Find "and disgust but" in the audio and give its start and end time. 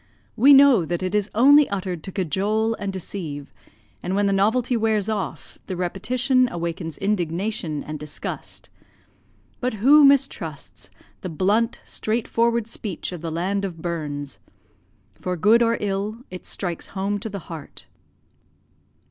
7.83-9.75